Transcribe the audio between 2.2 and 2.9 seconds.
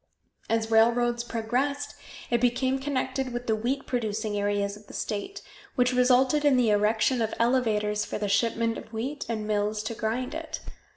it became